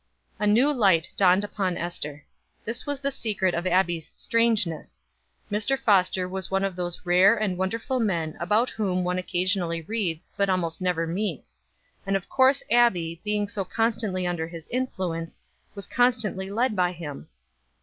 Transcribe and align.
A 0.39 0.47
new 0.47 0.73
light 0.73 1.11
dawned 1.15 1.43
upon 1.43 1.77
Ester. 1.77 2.25
This 2.65 2.87
was 2.87 2.99
the 2.99 3.11
secret 3.11 3.53
of 3.53 3.67
Abbie's 3.67 4.11
"strangeness." 4.15 5.05
Mr. 5.51 5.77
Foster 5.77 6.27
was 6.27 6.49
one 6.49 6.63
of 6.63 6.75
those 6.75 7.05
rare 7.05 7.35
and 7.35 7.55
wonderful 7.55 7.99
men 7.99 8.35
about 8.39 8.71
whom 8.71 9.03
one 9.03 9.19
occasionally 9.19 9.83
reads 9.83 10.31
but 10.35 10.49
almost 10.49 10.81
never 10.81 11.05
meets, 11.05 11.55
and 12.03 12.15
of 12.15 12.27
course 12.29 12.63
Abbie, 12.71 13.21
being 13.23 13.47
so 13.47 13.63
constantly 13.63 14.25
under 14.25 14.47
his 14.47 14.67
influence, 14.69 15.39
was 15.75 15.85
constantly 15.85 16.49
led 16.49 16.75
by 16.75 16.93
him. 16.93 17.27